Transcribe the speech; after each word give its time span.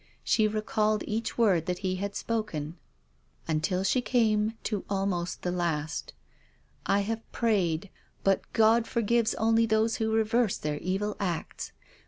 She 0.23 0.47
recalled 0.47 1.03
each 1.05 1.37
word 1.37 1.67
that 1.67 1.77
he 1.85 1.97
had 1.97 2.15
spoken 2.15 2.79
until 3.47 3.83
she 3.83 4.01
came 4.01 4.57
to 4.63 4.83
almost 4.89 5.43
the 5.43 5.51
last," 5.51 6.13
I 6.87 7.01
have 7.01 7.31
prayed. 7.31 7.91
But 8.23 8.51
God 8.51 8.87
forgives 8.87 9.35
only 9.35 9.67
those 9.67 9.97
who 9.97 10.11
reverse 10.15 10.57
their 10.57 10.79
evil 10.79 11.15
acts. 11.19 11.71